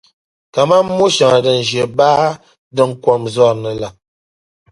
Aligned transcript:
kaman 0.53 0.83
mo’ 0.97 1.05
shɛŋa 1.15 1.39
din 1.45 1.59
ʒe 1.69 1.81
baa 1.97 2.27
din 2.75 2.91
kom 3.03 3.21
zɔri 3.33 3.59
ni 3.63 3.71
la. 3.81 3.89